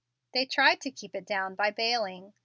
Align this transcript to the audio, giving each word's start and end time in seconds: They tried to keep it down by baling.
They 0.33 0.47
tried 0.47 0.81
to 0.81 0.89
keep 0.89 1.13
it 1.13 1.27
down 1.27 1.53
by 1.53 1.69
baling. 1.69 2.33